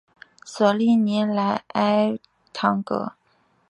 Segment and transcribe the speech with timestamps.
[0.43, 2.17] 索利尼莱埃
[2.53, 3.13] 唐格。